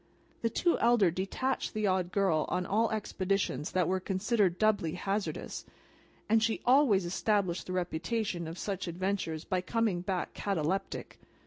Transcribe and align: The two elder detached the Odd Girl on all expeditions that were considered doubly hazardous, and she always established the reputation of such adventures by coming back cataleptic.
The 0.41 0.49
two 0.49 0.79
elder 0.79 1.11
detached 1.11 1.75
the 1.75 1.85
Odd 1.85 2.11
Girl 2.11 2.47
on 2.49 2.65
all 2.65 2.89
expeditions 2.89 3.73
that 3.73 3.87
were 3.87 3.99
considered 3.99 4.57
doubly 4.57 4.93
hazardous, 4.93 5.63
and 6.27 6.41
she 6.41 6.59
always 6.65 7.05
established 7.05 7.67
the 7.67 7.73
reputation 7.73 8.47
of 8.47 8.57
such 8.57 8.87
adventures 8.87 9.45
by 9.45 9.61
coming 9.61 10.01
back 10.01 10.33
cataleptic. 10.33 11.19